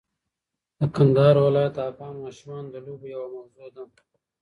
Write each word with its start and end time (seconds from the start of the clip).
د 0.79 0.81
کندهار 0.95 1.35
ولایت 1.47 1.73
د 1.75 1.79
افغان 1.91 2.15
ماشومانو 2.25 2.67
د 2.73 2.75
لوبو 2.85 3.05
یوه 3.15 3.27
موضوع 3.35 3.67
ده. 3.75 3.83